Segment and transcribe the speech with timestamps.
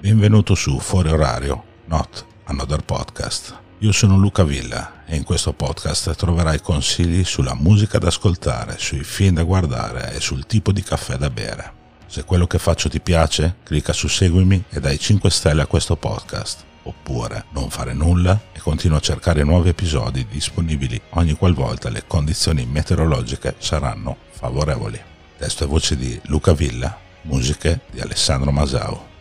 [0.00, 3.58] Benvenuto su Fuori Orario, Not Another Podcast.
[3.78, 9.04] Io sono Luca Villa e in questo podcast troverai consigli sulla musica da ascoltare, sui
[9.04, 11.72] film da guardare e sul tipo di caffè da bere.
[12.06, 15.96] Se quello che faccio ti piace, clicca su Seguimi e dai 5 stelle a questo
[15.96, 16.64] podcast.
[16.86, 22.66] Oppure non fare nulla e continua a cercare nuovi episodi disponibili ogni qualvolta le condizioni
[22.66, 25.00] meteorologiche saranno favorevoli.
[25.38, 29.12] Testo e voce di Luca Villa, musiche di Alessandro Masao.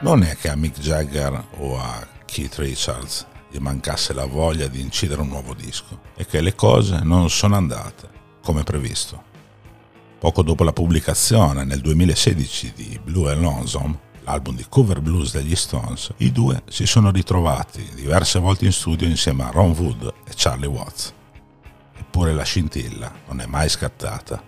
[0.00, 4.80] Non è che a Mick Jagger o a Keith Richards gli mancasse la voglia di
[4.80, 8.08] incidere un nuovo disco e che le cose non sono andate
[8.42, 9.24] come previsto.
[10.18, 15.54] Poco dopo la pubblicazione nel 2016 di Blue and Lonesome, l'album di cover blues degli
[15.54, 20.32] Stones, i due si sono ritrovati diverse volte in studio insieme a Ron Wood e
[20.34, 21.12] Charlie Watts.
[21.96, 24.42] Eppure la scintilla non è mai scattata.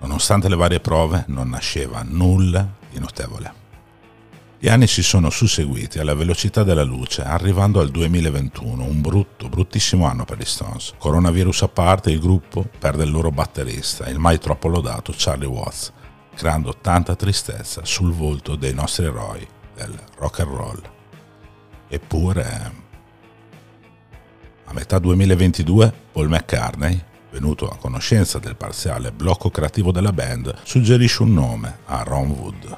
[0.00, 3.64] Nonostante le varie prove non nasceva nulla di notevole.
[4.58, 10.06] Gli anni si sono susseguiti alla velocità della luce, arrivando al 2021, un brutto, bruttissimo
[10.06, 10.94] anno per gli Stones.
[10.96, 15.92] Coronavirus a parte, il gruppo perde il loro batterista, il mai troppo lodato Charlie Watts,
[16.34, 20.82] creando tanta tristezza sul volto dei nostri eroi del rock and roll.
[21.88, 22.72] Eppure,
[24.64, 26.98] a metà 2022, Paul McCartney,
[27.30, 32.76] venuto a conoscenza del parziale blocco creativo della band, suggerisce un nome a Ron Wood.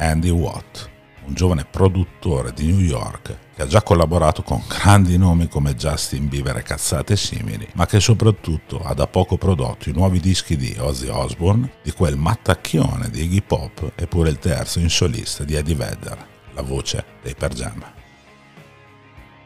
[0.00, 0.88] Andy Watt,
[1.26, 6.26] un giovane produttore di New York che ha già collaborato con grandi nomi come Justin
[6.26, 10.74] Bieber e cazzate simili, ma che soprattutto ha da poco prodotto i nuovi dischi di
[10.78, 15.54] Ozzy Osbourne, di quel mattacchione di Iggy Pop e pure il terzo in solista di
[15.54, 17.92] Eddie Vedder, la voce dei Per.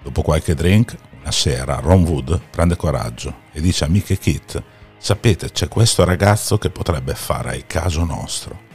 [0.05, 4.62] Dopo qualche drink, una sera Ron Wood prende coraggio e dice a Mick e Kit
[5.04, 8.72] Sapete, c'è questo ragazzo che potrebbe fare il caso nostro.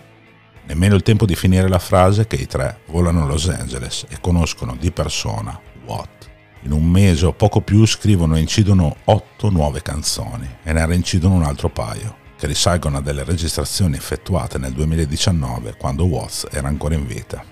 [0.70, 4.20] Nemmeno il tempo di finire la frase che i tre volano a Los Angeles e
[4.22, 6.30] conoscono di persona Watt.
[6.62, 11.34] In un mese o poco più scrivono e incidono otto nuove canzoni e ne reincidono
[11.34, 16.94] un altro paio, che risalgono a delle registrazioni effettuate nel 2019 quando Watts era ancora
[16.94, 17.44] in vita.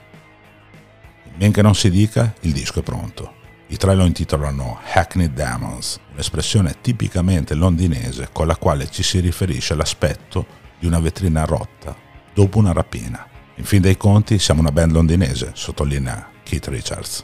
[1.37, 3.33] Men che non si dica, il disco è pronto.
[3.69, 9.73] I tre lo intitolano Hackney Demons, un'espressione tipicamente londinese con la quale ci si riferisce
[9.73, 10.45] all'aspetto
[10.77, 12.05] di una vetrina rotta
[12.37, 13.27] dopo una rapina.
[13.55, 17.23] In fin dei conti siamo una band londinese, sottolinea Keith Richards.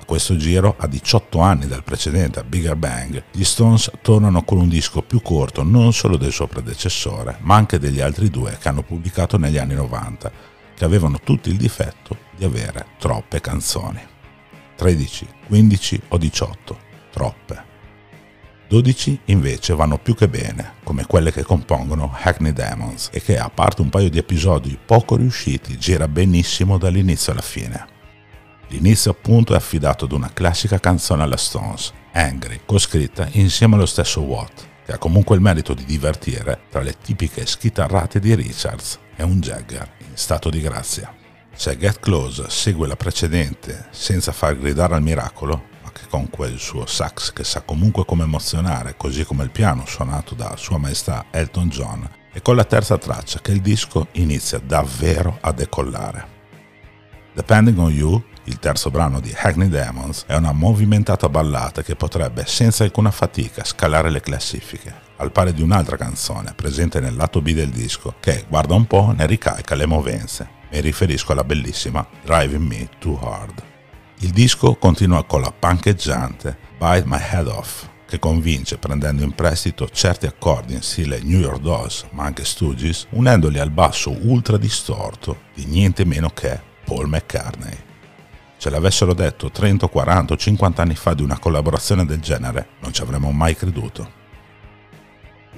[0.00, 4.68] A questo giro, a 18 anni dal precedente Bigger Bang, gli Stones tornano con un
[4.68, 8.84] disco più corto non solo del suo predecessore, ma anche degli altri due che hanno
[8.84, 10.30] pubblicato negli anni 90,
[10.76, 14.00] che avevano tutti il difetto di avere troppe canzoni.
[14.76, 16.78] 13, 15 o 18,
[17.10, 17.74] troppe.
[18.68, 23.48] 12 invece vanno più che bene, come quelle che compongono Hackney Demons e che, a
[23.48, 27.86] parte un paio di episodi poco riusciti, gira benissimo dall'inizio alla fine.
[28.68, 34.22] L'inizio appunto è affidato ad una classica canzone alla Stones, Angry, coscritta insieme allo stesso
[34.22, 39.22] Watt, che ha comunque il merito di divertire tra le tipiche schitarrate di Richards e
[39.22, 41.14] un Jagger in stato di grazia.
[41.54, 45.74] Se Get Close segue la precedente senza far gridare al miracolo,
[46.08, 50.54] con quel suo sax che sa comunque come emozionare, così come il piano suonato da
[50.56, 55.52] Sua Maestà Elton John, e con la terza traccia che il disco inizia davvero a
[55.52, 56.34] decollare.
[57.32, 62.44] Depending on You, il terzo brano di Hackney Demons, è una movimentata ballata che potrebbe
[62.46, 67.52] senza alcuna fatica scalare le classifiche, al pari di un'altra canzone presente nel lato B
[67.52, 70.48] del disco che, guarda un po', ne ricalca le movenze.
[70.70, 73.75] Mi riferisco alla bellissima Driving Me Too Hard.
[74.20, 79.90] Il disco continua con la pancheggiante Bite My Head Off, che convince prendendo in prestito
[79.90, 85.42] certi accordi in stile New York Dolls, ma anche Stooges, unendoli al basso ultra distorto
[85.52, 87.76] di niente meno che Paul McCartney.
[88.56, 92.94] Ce l'avessero detto 30, 40 o 50 anni fa di una collaborazione del genere, non
[92.94, 94.24] ci avremmo mai creduto.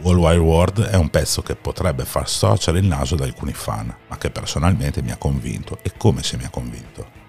[0.01, 3.95] World Wide World è un pezzo che potrebbe far storcere il naso ad alcuni fan,
[4.09, 7.28] ma che personalmente mi ha convinto e come se mi ha convinto.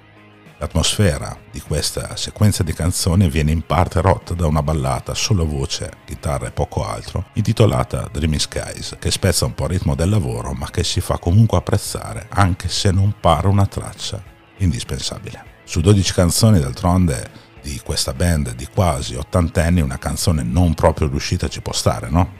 [0.62, 5.90] L'atmosfera di questa sequenza di canzoni viene in parte rotta da una ballata solo voce,
[6.04, 10.52] chitarra e poco altro, intitolata Dreamy Skies, che spezza un po' il ritmo del lavoro
[10.52, 14.22] ma che si fa comunque apprezzare anche se non pare una traccia
[14.58, 15.62] indispensabile.
[15.64, 21.48] Su 12 canzoni d'altronde di questa band di quasi ottantenni una canzone non proprio riuscita
[21.48, 22.39] ci può stare, no?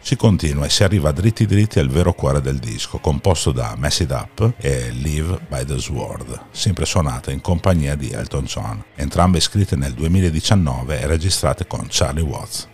[0.00, 4.00] Si continua e si arriva dritti dritti al vero cuore del disco, composto da Mess
[4.00, 9.40] It Up e Live by the Sword, sempre suonate in compagnia di Elton John, entrambe
[9.40, 12.68] scritte nel 2019 e registrate con Charlie Watts.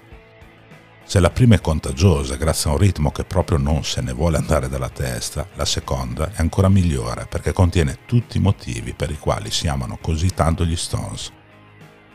[1.07, 4.37] Se la prima è contagiosa grazie a un ritmo che proprio non se ne vuole
[4.37, 9.19] andare dalla testa, la seconda è ancora migliore perché contiene tutti i motivi per i
[9.19, 11.31] quali si amano così tanto gli Stones.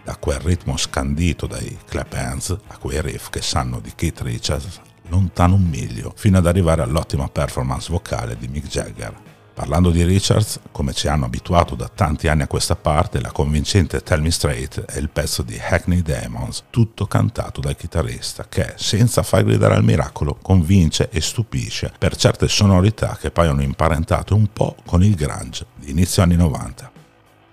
[0.04, 4.82] Da quel ritmo scandito dai clap hands a quei riff che sanno di Keith Richards
[5.10, 9.28] lontano un miglio, fino ad arrivare all'ottima performance vocale di Mick Jagger.
[9.60, 14.02] Parlando di Richards, come ci hanno abituato da tanti anni a questa parte, la convincente
[14.02, 19.22] Tell Me Straight è il pezzo di Hackney Demons, tutto cantato dal chitarrista, che, senza
[19.22, 24.78] far gridare al miracolo, convince e stupisce per certe sonorità che paiono imparentate un po'
[24.86, 26.90] con il grunge di inizio anni 90.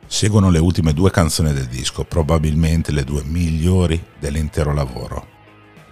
[0.06, 5.35] Seguono le ultime due canzoni del disco, probabilmente le due migliori dell'intero lavoro.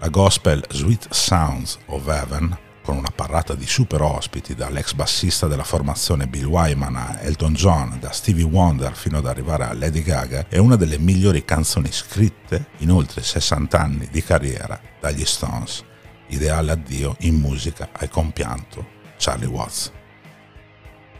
[0.00, 5.64] La gospel Sweet Sounds of Heaven con una parata di super ospiti dall'ex bassista della
[5.64, 10.46] formazione Bill Wyman a Elton John, da Stevie Wonder fino ad arrivare a Lady Gaga,
[10.48, 15.82] è una delle migliori canzoni scritte in oltre 60 anni di carriera dagli Stones.
[16.26, 18.86] Ideale addio in musica al compianto
[19.16, 19.92] Charlie Watts.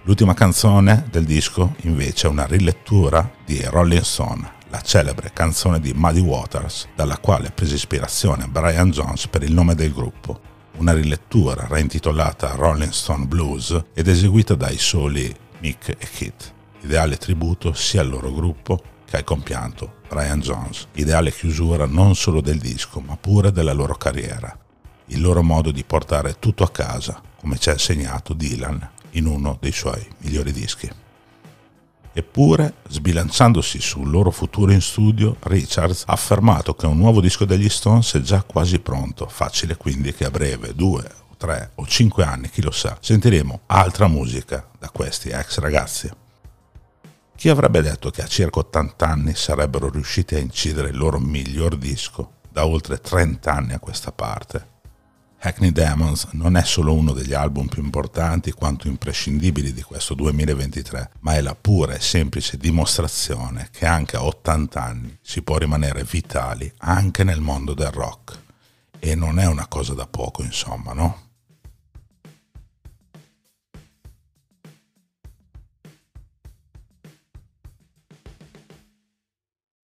[0.02, 5.92] L'ultima canzone del disco invece è una rilettura di Rolling Stone, la celebre canzone di
[5.94, 10.40] Muddy Waters, dalla quale prese ispirazione Brian Jones per il nome del gruppo
[10.78, 17.72] una rilettura reintitolata Rolling Stone Blues ed eseguita dai soli Mick e Keith, ideale tributo
[17.72, 22.98] sia al loro gruppo che al compianto Brian Jones, ideale chiusura non solo del disco
[22.98, 24.58] ma pure della loro carriera,
[25.06, 29.56] il loro modo di portare tutto a casa, come ci ha insegnato Dylan in uno
[29.60, 30.90] dei suoi migliori dischi.
[32.16, 37.68] Eppure, sbilanciandosi sul loro futuro in studio, Richards ha affermato che un nuovo disco degli
[37.68, 41.04] Stones è già quasi pronto, facile quindi che a breve, due,
[41.36, 46.08] tre o cinque anni, chi lo sa, sentiremo altra musica da questi ex ragazzi.
[47.34, 51.76] Chi avrebbe detto che a circa 80 anni sarebbero riusciti a incidere il loro miglior
[51.76, 54.73] disco da oltre 30 anni a questa parte?
[55.46, 61.10] Hackney Demons non è solo uno degli album più importanti quanto imprescindibili di questo 2023,
[61.20, 66.02] ma è la pura e semplice dimostrazione che anche a 80 anni si può rimanere
[66.02, 68.38] vitali anche nel mondo del rock.
[68.98, 71.23] E non è una cosa da poco, insomma, no?